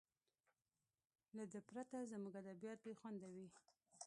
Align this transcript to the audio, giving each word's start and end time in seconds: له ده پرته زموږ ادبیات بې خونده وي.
له 1.37 1.43
ده 1.51 1.59
پرته 1.69 1.97
زموږ 2.11 2.33
ادبیات 2.41 2.79
بې 2.85 2.93
خونده 2.99 3.27
وي. 3.33 3.47